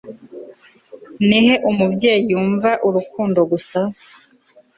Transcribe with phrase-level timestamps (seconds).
[1.27, 3.79] Ni he umubyeyi yumva urukundo gusa